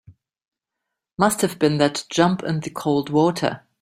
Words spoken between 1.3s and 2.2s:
have been that